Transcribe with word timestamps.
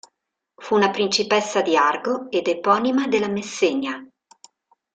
Fu 0.55 0.73
una 0.73 0.89
principessa 0.89 1.61
di 1.61 1.77
Argo 1.77 2.25
ed 2.31 2.47
eponima 2.47 3.05
della 3.07 3.27
Messenia. 3.29 4.03